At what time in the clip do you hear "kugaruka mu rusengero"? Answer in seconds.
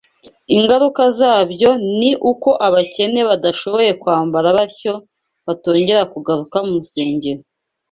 6.13-7.41